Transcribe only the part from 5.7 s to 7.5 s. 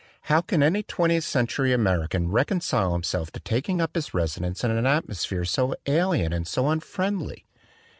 alien and so unfriendly?